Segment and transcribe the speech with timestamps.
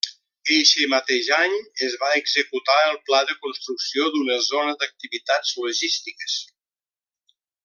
[0.53, 1.57] Eixe mateix any,
[1.87, 6.43] es va executar el pla de construcció d'una Zona d'Activitats Logístiques.